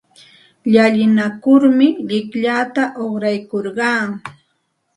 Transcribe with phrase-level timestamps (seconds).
[0.73, 4.01] Llalinakurmi llikllata uqraykurqaa.